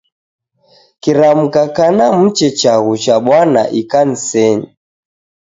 [1.01, 4.67] Kiramka kana muche chaghu cha Bwana ikanisenyi.